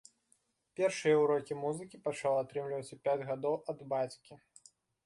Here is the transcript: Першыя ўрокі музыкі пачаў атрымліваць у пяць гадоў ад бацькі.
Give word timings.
Першыя 0.79 1.19
ўрокі 1.25 1.59
музыкі 1.65 2.01
пачаў 2.09 2.41
атрымліваць 2.41 2.93
у 2.99 3.01
пяць 3.05 3.21
гадоў 3.33 3.55
ад 3.77 3.89
бацькі. 3.95 4.33